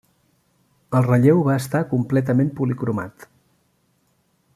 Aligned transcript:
El 0.99 1.03
relleu 1.07 1.43
va 1.47 1.57
estar 1.63 1.81
completament 1.91 2.49
policromat. 2.61 3.29